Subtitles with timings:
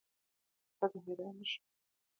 [0.77, 1.67] ښځه حیرانه شوه.